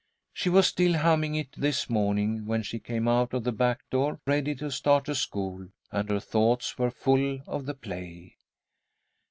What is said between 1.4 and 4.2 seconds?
this morning when she came out of the back door,